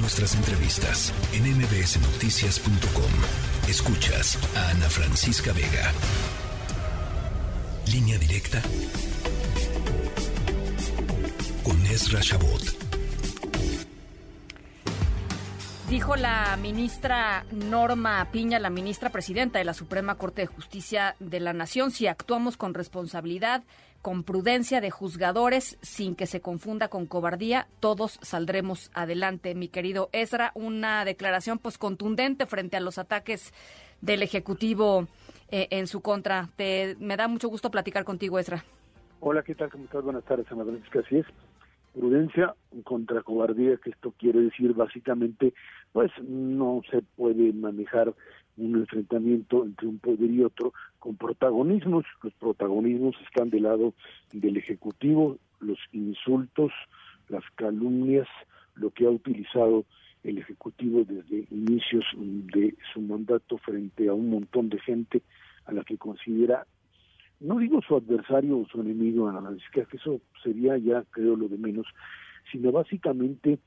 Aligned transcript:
Nuestras 0.00 0.34
entrevistas 0.36 1.12
en 1.32 1.44
mbsnoticias.com. 1.56 3.68
Escuchas 3.68 4.38
a 4.56 4.70
Ana 4.70 4.88
Francisca 4.88 5.52
Vega. 5.52 5.92
Línea 7.92 8.18
directa 8.18 8.62
con 11.64 11.84
Ezra 11.86 12.20
Shabot. 12.22 12.62
Dijo 15.90 16.16
la 16.16 16.56
ministra 16.60 17.44
Norma 17.50 18.28
Piña, 18.30 18.58
la 18.58 18.70
ministra 18.70 19.10
presidenta 19.10 19.58
de 19.58 19.64
la 19.64 19.74
Suprema 19.74 20.16
Corte 20.16 20.42
de 20.42 20.46
Justicia 20.46 21.16
de 21.18 21.40
la 21.40 21.54
Nación, 21.54 21.90
si 21.90 22.06
actuamos 22.06 22.56
con 22.56 22.74
responsabilidad, 22.74 23.64
con 24.02 24.22
prudencia 24.22 24.80
de 24.80 24.90
juzgadores, 24.90 25.78
sin 25.82 26.14
que 26.14 26.26
se 26.26 26.40
confunda 26.40 26.88
con 26.88 27.06
cobardía, 27.06 27.68
todos 27.80 28.18
saldremos 28.22 28.90
adelante. 28.94 29.54
Mi 29.54 29.68
querido 29.68 30.08
Ezra, 30.12 30.52
una 30.54 31.04
declaración 31.04 31.58
pues 31.58 31.78
contundente 31.78 32.46
frente 32.46 32.76
a 32.76 32.80
los 32.80 32.98
ataques 32.98 33.52
del 34.00 34.22
Ejecutivo 34.22 35.08
eh, 35.50 35.68
en 35.70 35.86
su 35.86 36.00
contra. 36.00 36.48
Te, 36.56 36.96
me 37.00 37.16
da 37.16 37.28
mucho 37.28 37.48
gusto 37.48 37.70
platicar 37.70 38.04
contigo, 38.04 38.38
Ezra. 38.38 38.64
Hola, 39.20 39.42
¿qué 39.42 39.54
tal? 39.54 39.70
¿Cómo? 39.70 39.86
Buenas 40.02 40.24
tardes, 40.24 40.46
Ana 40.52 40.64
Francisca. 40.64 41.00
Así 41.00 41.18
es. 41.18 41.26
Prudencia 41.98 42.54
contra 42.84 43.22
cobardía, 43.22 43.76
que 43.76 43.90
esto 43.90 44.14
quiere 44.16 44.40
decir 44.40 44.72
básicamente, 44.72 45.52
pues 45.90 46.12
no 46.22 46.80
se 46.88 47.02
puede 47.02 47.52
manejar 47.52 48.14
un 48.56 48.76
enfrentamiento 48.76 49.64
entre 49.64 49.88
un 49.88 49.98
poder 49.98 50.30
y 50.30 50.44
otro 50.44 50.72
con 51.00 51.16
protagonismos. 51.16 52.04
Los 52.22 52.32
protagonismos 52.34 53.16
están 53.26 53.50
del 53.50 53.64
lado 53.64 53.94
del 54.32 54.58
Ejecutivo, 54.58 55.38
los 55.58 55.78
insultos, 55.90 56.70
las 57.28 57.42
calumnias, 57.56 58.28
lo 58.76 58.90
que 58.90 59.06
ha 59.06 59.10
utilizado 59.10 59.84
el 60.22 60.38
Ejecutivo 60.38 61.02
desde 61.04 61.48
inicios 61.50 62.04
de 62.16 62.76
su 62.92 63.00
mandato 63.00 63.58
frente 63.58 64.08
a 64.08 64.14
un 64.14 64.30
montón 64.30 64.68
de 64.68 64.78
gente 64.78 65.22
a 65.64 65.72
la 65.72 65.82
que 65.82 65.98
considera, 65.98 66.64
no 67.40 67.58
digo 67.58 67.80
su 67.82 67.96
adversario 67.96 68.58
o 68.58 68.66
su 68.66 68.80
enemigo, 68.80 69.28
Ana 69.28 69.56
que 69.72 69.86
eso 69.92 70.20
sería 70.42 70.76
ya 70.78 71.04
creo 71.10 71.36
lo 71.36 71.48
de 71.48 71.58
menos, 71.58 71.86
sino 72.50 72.72
básicamente 72.72 73.58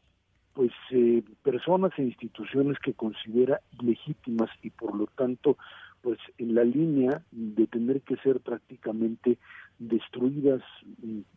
pues 0.53 0.71
eh, 0.91 1.23
personas 1.43 1.91
e 1.97 2.03
instituciones 2.03 2.77
que 2.79 2.93
considera 2.93 3.61
legítimas 3.81 4.49
y 4.61 4.69
por 4.69 4.95
lo 4.95 5.07
tanto 5.07 5.57
pues 6.01 6.19
en 6.37 6.55
la 6.55 6.63
línea 6.63 7.23
de 7.31 7.67
tener 7.67 8.01
que 8.01 8.17
ser 8.17 8.39
prácticamente 8.39 9.37
destruidas, 9.77 10.61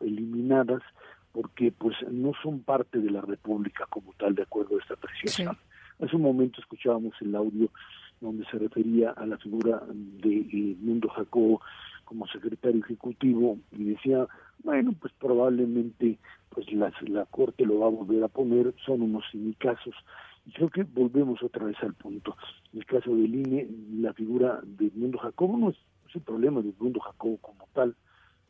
eliminadas, 0.00 0.82
porque 1.32 1.70
pues 1.70 1.96
no 2.10 2.32
son 2.42 2.60
parte 2.62 2.98
de 2.98 3.10
la 3.10 3.20
República 3.20 3.86
como 3.90 4.12
tal, 4.14 4.34
de 4.34 4.42
acuerdo 4.42 4.76
a 4.76 4.80
esta 4.80 4.94
apreciación. 4.94 5.56
Hace 6.00 6.16
un 6.16 6.22
momento 6.22 6.60
escuchábamos 6.60 7.14
el 7.20 7.34
audio 7.36 7.70
donde 8.20 8.46
se 8.46 8.58
refería 8.58 9.10
a 9.10 9.26
la 9.26 9.36
figura 9.36 9.82
de 9.86 10.34
eh, 10.34 10.76
Mundo 10.80 11.08
Jacobo 11.10 11.60
como 12.04 12.26
secretario 12.28 12.80
ejecutivo 12.80 13.58
y 13.72 13.84
decía, 13.84 14.26
bueno, 14.62 14.94
pues 15.00 15.12
probablemente 15.18 16.18
pues 16.50 16.72
la, 16.72 16.92
la 17.08 17.24
Corte 17.26 17.66
lo 17.66 17.80
va 17.80 17.86
a 17.86 17.90
volver 17.90 18.22
a 18.22 18.28
poner, 18.28 18.74
son 18.84 19.02
unos 19.02 19.24
casos 19.58 19.94
Y 20.46 20.52
creo 20.52 20.70
que 20.70 20.84
volvemos 20.84 21.42
otra 21.42 21.64
vez 21.64 21.76
al 21.82 21.94
punto. 21.94 22.36
En 22.72 22.80
el 22.80 22.86
caso 22.86 23.10
del 23.10 23.34
INE, 23.34 23.68
la 24.00 24.12
figura 24.12 24.60
de 24.62 24.90
Mundo 24.94 25.18
Jacobo 25.18 25.56
no 25.56 25.70
es, 25.70 25.76
el 26.14 26.20
problema 26.20 26.62
de 26.62 26.72
Mundo 26.78 27.00
Jacobo 27.00 27.38
como 27.38 27.66
tal, 27.72 27.96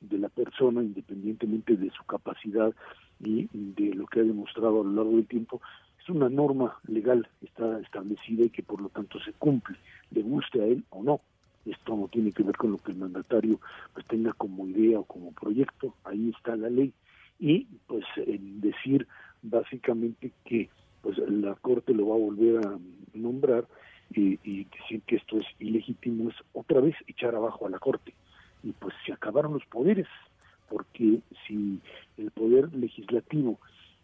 de 0.02 0.18
la 0.18 0.28
persona, 0.28 0.82
independientemente 0.82 1.76
de 1.76 1.90
su 1.90 2.04
capacidad 2.04 2.74
y 3.20 3.48
de 3.52 3.94
lo 3.94 4.06
que 4.06 4.20
ha 4.20 4.22
demostrado 4.22 4.82
a 4.82 4.84
lo 4.84 4.92
largo 4.92 5.12
del 5.12 5.26
tiempo, 5.26 5.62
es 5.98 6.10
una 6.10 6.28
norma 6.28 6.78
legal, 6.86 7.26
está 7.40 7.80
establecida 7.80 8.44
y 8.44 8.50
que 8.50 8.62
por 8.62 8.82
lo 8.82 8.90
tanto 8.90 9.18
se 9.20 9.32
cumple, 9.32 9.78
le 10.10 10.22
guste 10.22 10.60
a 10.60 10.66
él 10.66 10.84
o 10.90 11.02
no. 11.02 11.22
Esto 11.64 11.96
no 11.96 12.08
tiene 12.08 12.32
que 12.32 12.42
ver 12.42 12.56
con 12.56 12.72
lo 12.72 12.78
que 12.78 12.92
el 12.92 12.98
mandatario 12.98 13.60
pues 13.92 14.06
tenga 14.06 14.32
como 14.32 14.66
idea 14.66 14.98
o 14.98 15.04
como 15.04 15.32
proyecto, 15.32 15.94
ahí 16.04 16.32
está 16.36 16.56
la 16.56 16.70
ley. 16.70 16.92
Y 17.38 17.66
pues 17.86 18.04
en 18.16 18.60
decir 18.60 19.06
básicamente 19.42 20.32
que 20.44 20.68
pues 21.02 21.18
la 21.18 21.54
corte 21.56 21.92
lo 21.92 22.08
va 22.08 22.14
a 22.14 22.18
volver 22.18 22.66
a 22.66 22.78
nombrar 23.14 23.66
y, 24.10 24.38
y, 24.44 24.64
decir 24.64 25.02
que 25.06 25.16
esto 25.16 25.38
es 25.38 25.46
ilegítimo 25.58 26.30
es 26.30 26.36
otra 26.52 26.80
vez 26.80 26.94
echar 27.06 27.34
abajo 27.34 27.66
a 27.66 27.70
la 27.70 27.78
corte. 27.78 28.14
Y 28.62 28.72
pues 28.72 28.94
se 29.04 29.12
acabaron 29.12 29.54
los 29.54 29.64
poderes 29.66 30.06
porque 30.68 31.20
si 31.46 31.80
el 32.16 32.30
poder 32.30 32.74
legislativo 32.74 33.58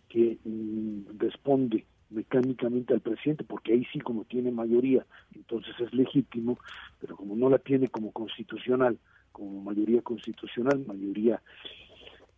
que 0.09 0.39
mm, 0.45 1.19
responde 1.19 1.85
mecánicamente 2.11 2.93
al 2.93 3.01
presidente, 3.01 3.45
porque 3.45 3.73
ahí 3.73 3.87
sí 3.93 4.01
como 4.01 4.25
tiene 4.25 4.51
mayoría, 4.51 5.07
entonces 5.35 5.75
es 5.81 5.93
legítimo, 5.95 6.59
pero 7.01 7.17
como 7.17 7.37
no 7.37 7.49
la 7.49 7.59
tiene 7.59 7.89
como 7.89 8.13
constitucional, 8.13 8.99
como 9.33 9.63
mayoría 9.63 10.03
constitucional, 10.03 10.85
mayoría 10.87 11.41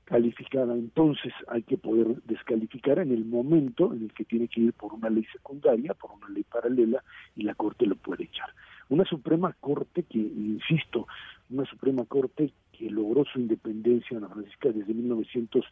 calificada, 0.04 0.74
entonces 0.74 1.32
hay 1.48 1.62
que 1.62 1.78
poder 1.78 2.22
descalificar 2.24 2.98
en 2.98 3.12
el 3.12 3.24
momento 3.24 3.94
en 3.94 4.02
el 4.02 4.12
que 4.12 4.24
tiene 4.24 4.48
que 4.48 4.60
ir 4.60 4.72
por 4.74 4.92
una 4.92 5.08
ley 5.08 5.24
secundaria, 5.32 5.94
por 5.94 6.10
una 6.12 6.28
ley 6.28 6.42
paralela, 6.42 7.02
y 7.34 7.44
la 7.44 7.54
Corte 7.54 7.86
lo 7.86 7.96
puede 7.96 8.24
echar. 8.24 8.50
Una 8.90 9.04
Suprema 9.04 9.56
Corte 9.58 10.02
que, 10.02 10.18
insisto, 10.18 11.06
una 11.48 11.64
Suprema 11.64 12.04
Corte 12.04 12.52
que 12.72 12.90
logró 12.90 13.24
su 13.24 13.40
independencia, 13.40 14.18
Ana 14.18 14.28
Francisca, 14.28 14.70
desde 14.70 14.92
1900 14.92 15.64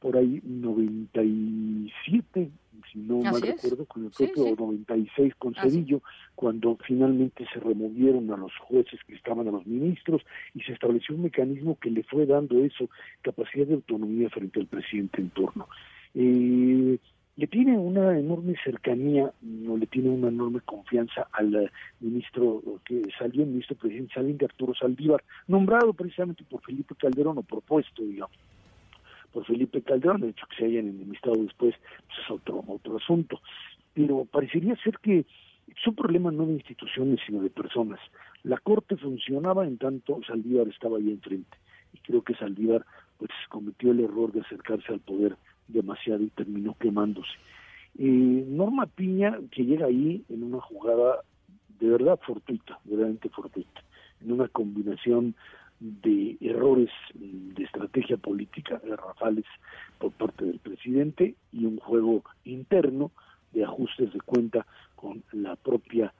por 0.00 0.16
ahí 0.16 0.40
97, 0.44 1.28
mal 3.32 3.42
recuerdo, 3.42 3.84
con 3.86 4.04
el 4.04 4.10
propio 4.10 4.56
96 4.56 5.34
con 5.36 5.54
Cedillo, 5.54 6.02
cuando 6.34 6.76
finalmente 6.84 7.46
se 7.52 7.60
removieron 7.60 8.30
a 8.32 8.36
los 8.36 8.52
jueces 8.56 9.00
que 9.06 9.14
estaban 9.14 9.48
a 9.48 9.50
los 9.50 9.66
ministros 9.66 10.22
y 10.54 10.60
se 10.62 10.72
estableció 10.72 11.14
un 11.14 11.22
mecanismo 11.22 11.78
que 11.80 11.90
le 11.90 12.02
fue 12.04 12.26
dando 12.26 12.62
eso, 12.64 12.88
capacidad 13.22 13.66
de 13.66 13.74
autonomía 13.74 14.30
frente 14.30 14.60
al 14.60 14.66
presidente 14.66 15.20
en 15.20 15.30
turno. 15.30 15.68
Eh, 16.14 16.98
le 17.36 17.46
tiene 17.46 17.78
una 17.78 18.18
enorme 18.18 18.56
cercanía, 18.64 19.32
no 19.42 19.76
le 19.76 19.86
tiene 19.86 20.10
una 20.10 20.26
enorme 20.26 20.60
confianza 20.60 21.28
al 21.30 21.70
ministro 22.00 22.62
que 22.84 23.02
salió, 23.16 23.44
el 23.44 23.50
ministro 23.50 23.76
de 23.80 24.44
Arturo 24.44 24.74
Saldívar, 24.74 25.22
nombrado 25.46 25.92
precisamente 25.92 26.42
por 26.42 26.60
Felipe 26.62 26.96
Calderón 26.96 27.38
o 27.38 27.42
propuesto, 27.42 28.02
digamos 28.02 28.36
por 29.32 29.44
Felipe 29.44 29.82
Calderón, 29.82 30.20
de 30.20 30.30
hecho 30.30 30.46
que 30.48 30.56
se 30.56 30.64
hayan 30.64 30.88
enemistado 30.88 31.36
después 31.36 31.74
pues 32.06 32.18
es 32.24 32.30
otro, 32.30 32.64
otro 32.66 32.96
asunto. 32.96 33.40
Pero 33.94 34.24
parecería 34.24 34.76
ser 34.76 34.98
que 34.98 35.20
es 35.68 35.86
un 35.86 35.94
problema 35.94 36.30
no 36.30 36.46
de 36.46 36.54
instituciones, 36.54 37.20
sino 37.26 37.42
de 37.42 37.50
personas. 37.50 38.00
La 38.42 38.58
Corte 38.58 38.96
funcionaba 38.96 39.66
en 39.66 39.78
tanto 39.78 40.20
Saldívar 40.26 40.68
estaba 40.68 40.98
ahí 40.98 41.10
enfrente. 41.10 41.56
Y 41.92 41.98
creo 41.98 42.22
que 42.22 42.34
Saldívar 42.34 42.84
pues 43.18 43.30
cometió 43.48 43.90
el 43.90 44.00
error 44.00 44.32
de 44.32 44.40
acercarse 44.40 44.92
al 44.92 45.00
poder 45.00 45.36
demasiado 45.66 46.22
y 46.22 46.28
terminó 46.28 46.76
quemándose. 46.78 47.32
Eh, 47.98 48.44
Norma 48.48 48.86
Piña, 48.86 49.38
que 49.50 49.64
llega 49.64 49.86
ahí 49.86 50.24
en 50.28 50.44
una 50.44 50.60
jugada 50.60 51.22
de 51.80 51.88
verdad 51.88 52.18
fortuita, 52.24 52.78
verdaderamente 52.84 53.28
fortuita, 53.28 53.82
en 54.20 54.32
una 54.32 54.48
combinación 54.48 55.34
de 55.80 56.36
errores 56.40 56.90
de 57.14 57.64
estrategia 57.64 58.16
política 58.16 58.80
garrafales 58.84 59.44
por 59.98 60.12
parte 60.12 60.44
del 60.44 60.58
presidente 60.58 61.36
y 61.52 61.64
un 61.66 61.78
juego 61.78 62.24
interno 62.44 63.12
de 63.52 63.64
ajustes 63.64 64.12
de 64.12 64.20
cuenta 64.20 64.66
con 64.96 65.22
la 65.32 65.56
propia 65.56 66.12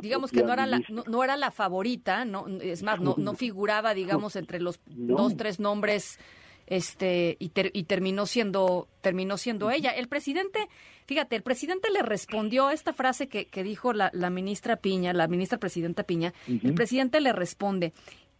digamos 0.00 0.32
que 0.32 0.42
no 0.42 0.52
era 0.52 0.66
la 0.66 0.80
no, 0.88 1.22
era 1.22 1.36
la 1.36 1.50
favorita 1.50 2.24
no 2.24 2.46
es 2.60 2.82
más 2.82 3.00
no 3.00 3.14
no 3.18 3.34
figuraba 3.34 3.94
digamos 3.94 4.36
entre 4.36 4.60
los 4.60 4.80
dos 4.86 5.36
tres 5.36 5.60
nombres 5.60 6.18
este 6.66 7.36
y, 7.38 7.52
y 7.72 7.82
terminó 7.84 8.26
siendo 8.26 8.88
terminó 9.00 9.36
siendo 9.36 9.70
ella. 9.70 9.90
El 9.90 10.08
presidente 10.08 10.68
fíjate 11.06 11.36
el 11.36 11.42
presidente 11.42 11.90
le 11.90 12.02
respondió 12.02 12.68
a 12.68 12.72
esta 12.72 12.92
frase 12.92 13.28
que, 13.28 13.46
que 13.46 13.62
dijo 13.62 13.92
la, 13.92 14.10
la, 14.14 14.30
ministra 14.30 14.76
Piña 14.76 15.12
la 15.12 15.28
ministra 15.28 15.58
presidenta 15.58 16.04
Piña 16.04 16.32
el 16.46 16.74
presidente 16.74 17.20
le 17.20 17.32
responde 17.32 17.92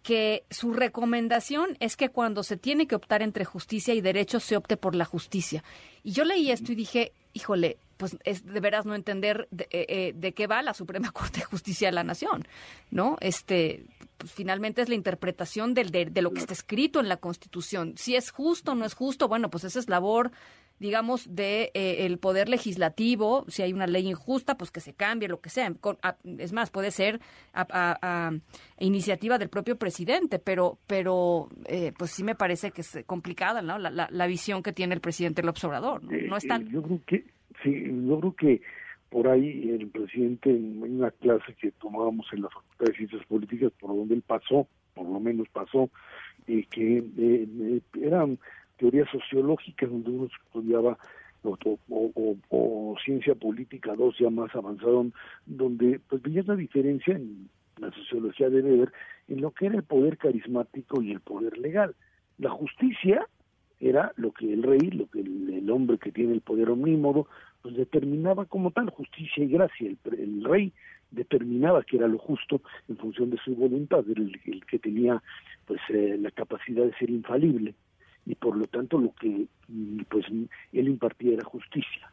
que 0.04 0.44
su 0.50 0.74
recomendación 0.74 1.78
es 1.80 1.96
que 1.96 2.10
cuando 2.10 2.42
se 2.42 2.58
tiene 2.58 2.86
que 2.86 2.94
optar 2.94 3.22
entre 3.22 3.46
justicia 3.46 3.94
y 3.94 4.02
derecho 4.02 4.38
se 4.38 4.54
opte 4.54 4.76
por 4.76 4.94
la 4.94 5.06
justicia. 5.06 5.64
Y 6.04 6.12
yo 6.12 6.24
leí 6.24 6.50
esto 6.50 6.72
y 6.72 6.74
dije, 6.74 7.12
híjole, 7.32 7.78
pues 7.96 8.18
es 8.24 8.44
de 8.44 8.60
veras 8.60 8.84
no 8.84 8.94
entender 8.94 9.48
de, 9.50 9.66
eh, 9.70 10.14
eh, 10.20 10.32
qué 10.32 10.46
va 10.46 10.62
la 10.62 10.74
Suprema 10.74 11.10
Corte 11.12 11.40
de 11.40 11.46
Justicia 11.46 11.88
de 11.88 11.92
la 11.92 12.04
Nación, 12.04 12.46
¿no? 12.90 13.16
Este, 13.20 13.86
pues 14.18 14.30
finalmente 14.30 14.82
es 14.82 14.90
la 14.90 14.94
interpretación 14.94 15.72
del, 15.72 15.90
de, 15.90 16.04
de, 16.04 16.22
lo 16.22 16.32
que 16.32 16.40
está 16.40 16.52
escrito 16.52 17.00
en 17.00 17.08
la 17.08 17.16
Constitución. 17.16 17.94
Si 17.96 18.14
es 18.14 18.30
justo 18.30 18.72
o 18.72 18.74
no 18.74 18.84
es 18.84 18.92
justo, 18.92 19.26
bueno, 19.26 19.48
pues 19.48 19.64
esa 19.64 19.78
es 19.78 19.88
labor 19.88 20.32
digamos, 20.79 21.35
de 21.35 21.71
eh, 21.75 22.06
el 22.06 22.19
poder 22.19 22.49
legislativo, 22.49 23.44
si 23.49 23.62
hay 23.62 23.73
una 23.73 23.87
ley 23.87 24.09
injusta, 24.09 24.56
pues 24.56 24.71
que 24.71 24.81
se 24.81 24.94
cambie, 24.94 25.29
lo 25.29 25.41
que 25.41 25.50
sea. 25.50 25.73
es 26.38 26.53
más, 26.53 26.71
puede 26.71 26.91
ser 26.91 27.21
a, 27.53 28.32
iniciativa 28.79 29.38
del 29.38 29.49
propio 29.49 29.76
presidente, 29.76 30.38
pero, 30.38 30.79
pero 30.87 31.49
eh, 31.67 31.93
pues 31.97 32.11
sí 32.11 32.25
me 32.25 32.35
parece 32.35 32.71
que 32.71 32.81
es 32.81 32.99
complicada 33.06 33.62
¿no? 33.62 33.79
la, 33.79 33.91
la, 33.91 34.26
visión 34.26 34.62
que 34.62 34.73
tiene 34.73 34.94
el 34.94 35.00
presidente 35.00 35.43
López 35.43 35.65
Obrador. 35.65 36.03
¿no? 36.03 36.12
Eh, 36.12 36.26
no 36.29 36.37
es 36.37 36.47
tan... 36.47 36.69
yo 36.69 36.82
creo 36.82 37.00
que 37.06 37.35
Sí, 37.62 37.85
yo 38.06 38.19
creo 38.21 38.35
que 38.35 38.62
por 39.11 39.29
ahí 39.29 39.71
el 39.71 39.88
presidente, 39.88 40.50
en 40.50 40.82
una 40.82 41.11
clase 41.12 41.55
que 41.61 41.71
tomábamos 41.73 42.26
en 42.32 42.43
la 42.43 42.49
Facultad 42.49 42.87
de 42.87 42.97
Ciencias 42.97 43.25
Políticas, 43.26 43.73
por 43.79 43.94
donde 43.97 44.15
él 44.15 44.23
pasó, 44.26 44.67
por 44.94 45.06
lo 45.06 45.21
menos 45.21 45.49
pasó, 45.50 45.88
eh, 46.47 46.67
que 46.71 46.99
eh, 46.99 47.05
eh, 47.17 47.81
eran 48.03 48.38
teorías 48.76 49.09
sociológicas 49.11 49.91
donde 49.91 50.11
uno 50.11 50.29
estudiaba 50.47 50.99
o, 52.50 52.97
ciencia 53.05 53.35
política 53.35 53.94
dos 53.94 54.17
ya 54.19 54.31
más 54.31 54.55
avanzado, 54.55 55.06
donde 55.47 56.00
pues 56.09 56.23
veía 56.23 56.43
la 56.47 56.56
diferencia 56.56 57.15
en 57.15 57.49
la 57.79 57.91
sociología 57.93 58.49
debe 58.49 58.76
ver 58.76 58.93
en 59.29 59.41
lo 59.41 59.50
que 59.50 59.67
era 59.67 59.76
el 59.76 59.82
poder 59.82 60.17
carismático 60.17 61.03
y 61.03 61.11
el 61.11 61.21
poder 61.21 61.59
legal. 61.59 61.94
La 62.38 62.50
justicia 62.50 63.26
era 63.81 64.12
lo 64.17 64.32
que 64.32 64.53
el 64.53 64.62
rey, 64.62 64.91
lo 64.91 65.06
que 65.06 65.21
el, 65.21 65.71
hombre 65.71 65.99
que 65.99 66.12
tiene 66.12 66.35
el 66.35 66.41
poder 66.41 66.71
omnímodo, 66.71 67.26
pues 67.62 67.75
determinaba 67.76 68.44
como 68.44 68.71
tal 68.71 68.91
justicia 68.91 69.43
y 69.43 69.49
gracia. 69.49 69.91
El, 70.05 70.44
rey 70.44 70.73
determinaba 71.11 71.82
que 71.82 71.97
era 71.97 72.06
lo 72.06 72.19
justo 72.19 72.62
en 72.88 72.97
función 72.97 73.31
de 73.31 73.38
su 73.38 73.55
voluntad, 73.56 74.05
era 74.09 74.23
el, 74.23 74.65
que 74.67 74.79
tenía 74.79 75.23
pues 75.67 75.81
eh, 75.88 76.17
la 76.19 76.31
capacidad 76.31 76.85
de 76.85 76.94
ser 76.94 77.11
infalible 77.11 77.75
y 78.26 78.35
por 78.35 78.56
lo 78.56 78.67
tanto 78.67 78.99
lo 78.99 79.12
que 79.15 79.47
pues 80.09 80.26
él 80.73 80.88
impartía 80.88 81.35
era 81.35 81.44
justicia. 81.44 82.11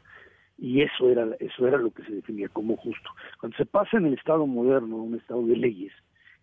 Y 0.57 0.81
eso 0.81 1.09
era 1.09 1.27
eso 1.39 1.67
era 1.67 1.77
lo 1.77 1.91
que 1.91 2.03
se 2.03 2.11
definía 2.11 2.47
como 2.49 2.77
justo. 2.77 3.09
Cuando 3.39 3.57
se 3.57 3.65
pasa 3.65 3.97
en 3.97 4.05
el 4.05 4.13
estado 4.13 4.45
moderno 4.45 4.97
un 4.97 5.15
estado 5.15 5.45
de 5.45 5.55
leyes 5.55 5.93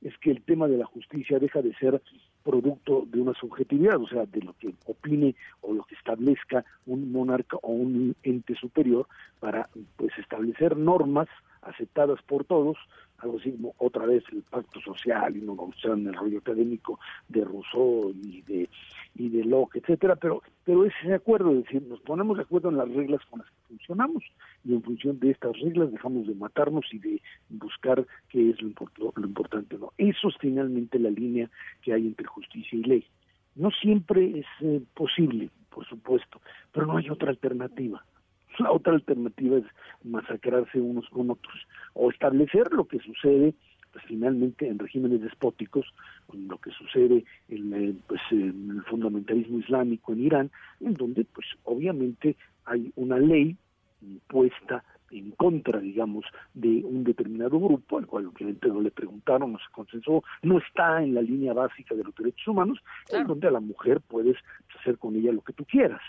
es 0.03 0.17
que 0.19 0.31
el 0.31 0.43
tema 0.43 0.69
de 0.69 0.77
la 0.77 0.87
justicia 0.87 1.39
deja 1.39 1.63
de 1.63 1.75
ser 1.75 2.01
producto 2.45 3.05
de 3.07 3.21
una 3.21 3.35
subjetividad, 3.35 3.97
o 4.01 4.09
sea, 4.09 4.25
de 4.27 4.41
lo 4.41 4.55
que 4.55 4.73
opine 4.87 5.35
o 5.61 5.73
lo 5.73 5.85
que 5.85 5.95
establezca 5.95 6.65
un 6.87 7.13
monarca 7.13 7.57
o 7.63 7.73
un 7.73 8.17
ente 8.23 8.55
superior 8.55 9.07
para 9.41 9.69
pues 9.97 10.17
establecer 10.19 10.77
normas 10.77 11.29
aceptadas 11.63 12.21
por 12.23 12.45
todos, 12.45 12.77
algo 13.19 13.39
así 13.39 13.53
como 13.53 13.75
otra 13.79 14.07
vez 14.07 14.23
el 14.33 14.43
pacto 14.43 14.81
social 14.81 15.37
y 15.37 15.41
no 15.41 15.57
en 15.85 16.07
el 16.07 16.15
rollo 16.15 16.39
académico 16.39 17.01
de 17.29 17.45
Rousseau 17.45 18.15
y 18.23 18.43
de 18.43 18.69
y 19.17 19.29
de 19.31 19.45
Locke, 19.45 19.79
etcétera, 19.79 20.15
pero 20.15 20.43
pero 20.65 20.85
ese 20.85 21.15
acuerdo, 21.15 21.51
es 21.53 21.65
decir, 21.65 21.83
nos 21.83 22.01
ponemos 22.01 22.37
de 22.37 22.43
acuerdo 22.43 22.69
en 22.69 22.77
las 22.77 22.89
reglas 22.91 23.21
con 23.31 23.41
las 23.41 23.49
que 23.49 23.57
funcionamos 23.69 24.23
y 24.65 24.75
en 24.75 24.83
función 24.83 25.19
de 25.19 25.31
estas 25.31 25.59
reglas 25.59 25.91
dejamos 25.91 26.27
de 26.27 26.35
matarnos 26.35 26.85
y 26.93 26.99
de 26.99 27.23
buscar 27.49 28.07
qué 28.29 28.51
es 28.51 28.63
lo, 28.63 28.73
lo 29.17 29.27
importante 29.27 29.77
no. 29.79 29.93
Eso 29.99 30.29
es 30.29 30.37
finalmente 30.39 30.99
la 30.99 31.11
línea 31.11 31.51
que 31.83 31.95
hay 31.95 32.07
entre 32.07 32.27
justicia 32.29 32.79
y 32.79 32.83
ley. 32.83 33.07
No 33.55 33.71
siempre 33.71 34.39
es 34.39 34.47
eh, 34.61 34.81
posible, 34.95 35.51
por 35.71 35.87
supuesto, 35.87 36.41
pero 36.73 36.87
no 36.87 36.97
hay 36.97 37.11
otra 37.11 37.31
alternativa. 37.31 38.05
La 38.59 38.73
otra 38.73 38.95
alternativa 38.95 39.59
es 39.59 39.65
masacrarse 40.03 40.81
unos 40.81 41.09
con 41.11 41.31
otros 41.31 41.67
o 41.95 42.11
establecer 42.11 42.73
lo 42.73 42.87
que 42.87 42.99
sucede 43.01 43.55
pues 43.93 44.05
finalmente 44.07 44.69
en 44.69 44.79
regímenes 44.79 45.23
despóticos, 45.23 45.87
lo 46.33 46.59
que 46.59 46.71
sucede 46.73 47.25
en, 47.49 47.73
el, 47.73 48.03
pues, 48.07 48.21
en 48.31 48.71
el 48.71 48.83
fundamentalismo 48.85 49.59
islámico 49.59 50.13
en 50.13 50.21
Irán, 50.21 50.51
en 50.81 50.95
donde 50.95 51.25
pues 51.25 51.47
obviamente 51.65 52.37
hay 52.65 52.93
una 52.97 53.19
ley 53.19 53.57
impuesta 54.03 54.85
en 55.11 55.31
contra, 55.33 55.81
digamos, 55.81 56.25
de 56.55 56.83
un 56.85 57.05
determinado 57.05 57.59
grupo, 57.59 57.99
al 57.99 58.07
cual 58.07 58.27
obviamente 58.27 58.69
no 58.69 58.81
le 58.81 58.91
preguntaron, 58.91 59.53
no 59.53 59.59
se 59.59 59.73
consensó, 59.73 60.23
no 60.43 60.59
está 60.59 61.03
en 61.03 61.15
la 61.15 61.23
línea 61.23 61.53
básica 61.53 61.95
de 61.95 62.05
los 62.05 62.15
derechos 62.15 62.49
humanos, 62.49 62.79
en 63.11 63.27
donde 63.27 63.49
a 63.49 63.53
la 63.53 63.61
mujer 63.61 64.01
puedes 64.01 64.37
hacer 64.79 64.99
con 64.99 65.17
ella 65.17 65.33
lo 65.33 65.43
que 65.43 65.53
tú 65.53 65.65
quieras 65.65 66.01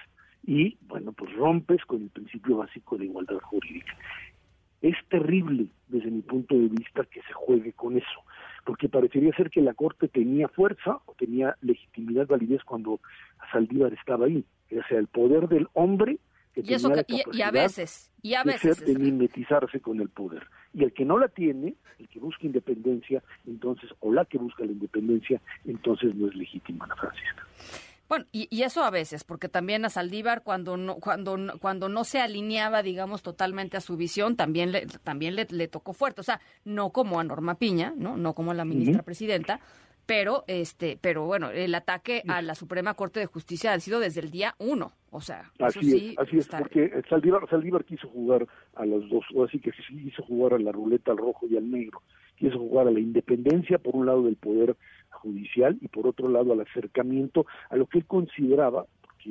y 0.46 0.78
bueno, 0.88 1.12
pues 1.12 1.32
rompes 1.36 1.84
con 1.86 2.02
el 2.02 2.10
principio 2.10 2.58
básico 2.58 2.98
de 2.98 3.06
igualdad 3.06 3.40
jurídica. 3.40 3.96
Es 4.82 4.96
terrible 5.10 5.68
desde 5.88 6.10
mi 6.10 6.22
punto 6.22 6.56
de 6.56 6.68
vista 6.70 7.04
que 7.04 7.22
se 7.22 7.34
juegue 7.34 7.74
con 7.74 7.98
eso, 7.98 8.24
porque 8.66 8.88
parecería 8.88 9.36
ser 9.36 9.50
que 9.50 9.62
la 9.62 9.74
Corte 9.74 10.08
tenía 10.08 10.48
fuerza 10.48 11.00
o 11.06 11.14
tenía 11.16 11.58
legitimidad, 11.62 12.28
validez 12.28 12.64
cuando 12.64 13.02
Saldívar 13.52 13.94
estaba 13.94 14.26
ahí, 14.26 14.46
o 14.72 14.88
sea, 14.88 15.00
el 15.00 15.08
poder 15.08 15.50
del 15.50 15.68
hombre 15.74 16.18
que 16.64 16.72
y, 16.72 16.76
eso 16.76 16.92
y, 17.32 17.42
a 17.42 17.52
veces, 17.52 18.12
y 18.22 18.34
a 18.34 18.44
veces 18.44 18.86
de, 18.86 18.98
mimetizarse 18.98 19.80
con 19.80 20.00
el 20.00 20.10
poder. 20.10 20.48
Y 20.74 20.84
el 20.84 20.94
que 20.94 21.06
no 21.06 21.18
la 21.18 21.28
tiene, 21.28 21.76
el 21.98 22.08
que 22.08 22.20
busca 22.20 22.46
independencia, 22.46 23.24
entonces, 23.48 23.90
o 24.00 24.12
la 24.12 24.26
que 24.26 24.38
busca 24.38 24.64
la 24.64 24.72
independencia, 24.72 25.42
entonces 25.66 26.16
no 26.16 26.28
es 26.28 26.36
legítima 26.36 26.88
la 26.88 26.96
Francisca. 26.96 27.46
Bueno, 28.10 28.26
y, 28.32 28.64
eso 28.64 28.84
a 28.84 28.90
veces, 28.90 29.24
porque 29.24 29.50
también 29.50 29.86
a 29.86 29.90
Saldívar 29.90 30.42
cuando 30.42 30.78
no, 30.78 30.96
cuando, 30.96 31.38
cuando 31.60 31.90
no 31.90 32.04
se 32.04 32.20
alineaba, 32.20 32.82
digamos, 32.82 33.22
totalmente 33.22 33.78
a 33.78 33.82
su 33.82 33.98
visión, 33.98 34.36
también 34.36 34.72
le, 34.72 34.88
también 34.88 35.36
le, 35.36 35.68
tocó 35.68 35.94
fuerte. 35.94 36.22
O 36.22 36.24
sea, 36.24 36.42
no 36.66 36.90
como 36.90 37.20
a 37.20 37.24
Norma 37.24 37.60
Piña, 37.60 37.94
¿no? 37.96 38.18
No 38.18 38.34
como 38.34 38.50
a 38.50 38.56
la 38.56 38.66
ministra 38.66 39.04
presidenta, 39.04 39.60
pero 40.10 40.44
este, 40.48 40.98
pero 41.00 41.28
bueno, 41.28 41.52
el 41.52 41.76
ataque 41.76 42.24
a 42.28 42.42
la 42.42 42.56
Suprema 42.56 42.96
Corte 42.96 43.20
de 43.20 43.28
Justicia 43.28 43.74
ha 43.74 43.80
sido 43.80 44.00
desde 44.00 44.22
el 44.22 44.32
día 44.32 44.56
uno. 44.58 44.92
O 45.12 45.22
sea, 45.22 45.52
así 45.60 45.84
sí 45.84 46.10
es, 46.10 46.18
así 46.18 46.38
es, 46.40 46.48
porque 46.48 47.04
Saldívar, 47.08 47.48
Saldívar 47.48 47.86
quiso 47.86 48.08
jugar 48.08 48.48
a 48.76 48.88
los 48.88 49.08
dos, 49.08 49.24
o 49.36 49.44
así 49.44 49.60
que 49.60 49.72
sí 49.72 49.96
quiso 50.04 50.24
jugar 50.24 50.56
a 50.56 50.58
la 50.58 50.72
ruleta 50.72 51.12
al 51.12 51.18
rojo 51.20 51.46
y 51.48 51.58
al 51.58 51.70
negro, 51.70 52.02
quiso 52.38 52.58
jugar 52.58 52.88
a 52.88 52.92
la 52.92 53.00
independencia 53.00 53.78
por 53.78 53.96
un 53.96 54.08
lado 54.08 54.24
del 54.24 54.36
poder 54.36 54.76
judicial 55.12 55.78
y 55.80 55.88
por 55.90 56.08
otro 56.08 56.28
lado 56.28 56.54
al 56.54 56.62
acercamiento 56.62 57.46
a 57.70 57.76
lo 57.76 57.86
que 57.86 58.00
él 58.00 58.06
consideraba 58.06 58.88
que 59.20 59.30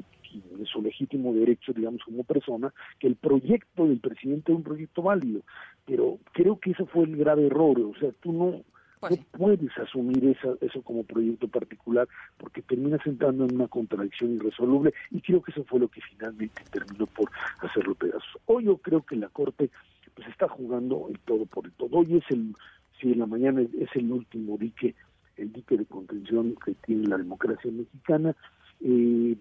es 0.63 0.69
su 0.69 0.81
legítimo 0.81 1.33
derecho, 1.33 1.73
digamos, 1.73 2.05
como 2.05 2.23
persona, 2.23 2.73
que 3.01 3.09
el 3.09 3.17
proyecto 3.17 3.87
del 3.87 3.99
presidente 3.99 4.53
es 4.53 4.59
un 4.59 4.63
proyecto 4.63 5.03
válido. 5.03 5.41
Pero 5.87 6.19
creo 6.33 6.61
que 6.61 6.71
eso 6.73 6.87
fue 6.87 7.05
el 7.05 7.17
grave 7.17 7.47
error. 7.47 7.81
O 7.81 7.99
sea, 7.99 8.11
tú 8.21 8.33
no, 8.33 8.63
pues 9.01 9.19
puedes 9.33 9.77
asumir 9.79 10.25
esa, 10.25 10.55
eso 10.61 10.83
como 10.83 11.03
proyecto 11.05 11.49
particular 11.49 12.09
porque 12.37 12.63
terminas 12.63 13.01
entrando 13.07 13.45
en 13.45 13.55
una 13.55 13.69
contradicción 13.69 14.35
irresoluble 14.35 14.93
y 15.11 15.21
creo 15.21 15.43
que 15.43 15.53
eso 15.53 15.65
fue 15.65 15.81
lo 15.81 15.89
que 15.89 16.01
finalmente 16.01 16.63
terminó 16.71 17.07
por 17.07 17.31
hacerlo 17.61 17.95
pedazos. 17.95 18.39
Hoy 18.47 18.65
yo 18.65 18.79
creo 18.79 19.03
que 19.03 19.17
la 19.17 19.29
Corte 19.29 19.71
pues 20.15 20.29
está 20.29 20.49
jugando 20.49 21.07
el 21.11 21.19
todo 21.21 21.47
por 21.47 21.67
el 21.67 21.73
todo. 21.73 21.91
Hoy 21.93 22.17
es 22.17 22.25
el, 22.31 22.55
si 23.01 23.13
en 23.13 23.21
la 23.21 23.27
mañana 23.27 23.61
es 23.61 23.95
el 23.95 24.11
último 24.11 24.57
dique 24.59 24.95
el 25.39 25.53
dique 25.53 25.77
de 25.77 25.87
contención 25.87 26.57
que 26.65 26.75
tiene 26.75 27.07
la 27.07 27.17
democracia 27.17 27.71
mexicana. 27.71 28.35
Eh, 28.81 29.37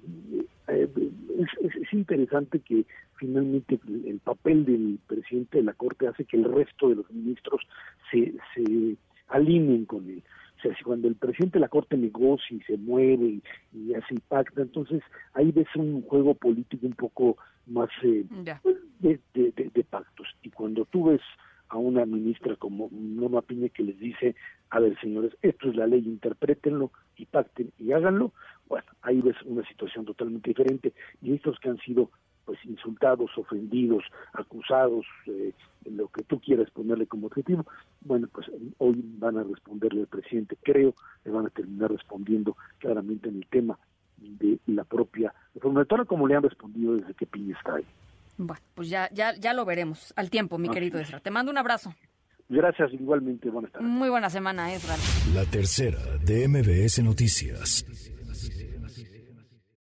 eh, 0.67 0.89
es, 1.39 1.93
interesante 1.93 2.59
que 2.59 2.85
finalmente 3.17 3.79
el 4.05 4.19
papel 4.19 4.65
del 4.65 4.99
presidente 5.07 5.59
de 5.59 5.63
la 5.63 5.73
Corte 5.73 6.07
hace 6.07 6.25
que 6.25 6.37
el 6.37 6.45
resto 6.45 6.89
de 6.89 6.95
los 6.95 7.11
ministros 7.11 7.61
se, 8.11 8.33
se 8.53 8.95
alineen 9.27 9.85
con 9.85 10.09
él. 10.09 10.23
O 10.57 10.61
sea, 10.61 10.75
si 10.75 10.83
cuando 10.83 11.07
el 11.07 11.15
presidente 11.15 11.57
de 11.57 11.61
la 11.61 11.67
Corte 11.67 11.95
negocia 11.97 12.57
y 12.57 12.61
se 12.61 12.77
mueve 12.77 13.41
y, 13.73 13.93
hace 13.93 14.15
impacto, 14.15 14.61
entonces 14.61 15.03
ahí 15.33 15.51
ves 15.51 15.67
un 15.75 16.01
juego 16.01 16.33
político 16.33 16.87
un 16.87 16.93
poco 16.93 17.37
más 17.67 17.89
eh, 18.03 18.25
de, 18.99 19.19
de, 19.33 19.83
pactos. 19.83 20.27
Y 20.41 20.49
cuando 20.49 20.85
tú 20.85 21.09
ves 21.09 21.21
a 21.69 21.77
una 21.77 22.05
ministra 22.05 22.55
como 22.55 22.89
Norma 22.91 23.41
Piña 23.41 23.69
que 23.69 23.83
les 23.83 23.99
dice, 23.99 24.35
a 24.69 24.79
ver 24.79 24.99
señores, 24.99 25.33
esto 25.41 25.69
es 25.69 25.75
la 25.75 25.85
ley, 25.85 25.99
interprétenlo 25.99 26.91
y 27.17 27.25
pacten 27.25 27.71
y 27.77 27.91
háganlo, 27.91 28.33
bueno, 28.67 28.87
ahí 29.01 29.21
ves 29.21 29.35
una 29.45 29.67
situación 29.67 30.05
totalmente 30.05 30.49
diferente 30.49 30.93
y 31.21 31.33
estos 31.33 31.59
que 31.59 31.69
han 31.69 31.77
sido 31.79 32.09
pues 32.47 32.63
insultados, 32.63 33.29
ofendidos, 33.37 34.05
acusados, 34.31 35.05
eh, 35.25 35.51
lo 35.83 36.07
que 36.07 36.23
tú 36.23 36.39
quieras 36.39 36.71
ponerle 36.71 37.05
como 37.05 37.27
objetivo, 37.27 37.65
bueno, 38.01 38.29
pues 38.31 38.47
hoy 38.77 39.03
van 39.19 39.37
a 39.37 39.43
responderle 39.43 40.01
al 40.01 40.07
presidente, 40.07 40.57
creo 40.63 40.95
que 41.25 41.29
van 41.29 41.45
a 41.45 41.49
terminar 41.49 41.91
respondiendo 41.91 42.55
claramente 42.79 43.27
en 43.27 43.35
el 43.35 43.47
tema 43.47 43.77
de 44.17 44.59
la 44.65 44.85
propia 44.85 45.33
reforma 45.53 45.85
como 46.05 46.25
le 46.25 46.35
han 46.35 46.43
respondido 46.43 46.95
desde 46.95 47.13
que 47.13 47.25
Piña 47.25 47.57
está 47.57 47.75
ahí. 47.75 47.85
Bueno, 48.37 48.61
pues 48.75 48.89
ya, 48.89 49.09
ya, 49.11 49.35
ya 49.35 49.53
lo 49.53 49.65
veremos 49.65 50.13
al 50.15 50.29
tiempo, 50.29 50.57
mi 50.57 50.69
querido 50.69 50.99
Ezra. 50.99 51.19
Te 51.19 51.31
mando 51.31 51.51
un 51.51 51.57
abrazo. 51.57 51.93
Gracias, 52.47 52.93
igualmente. 52.93 53.49
Buenas 53.49 53.73
tardes. 53.73 53.89
Muy 53.89 54.09
buena 54.09 54.29
semana, 54.29 54.73
Ezra. 54.73 54.95
La 55.33 55.43
tercera 55.43 55.99
de 56.23 56.47
MBS 56.47 57.03
Noticias. 57.03 57.85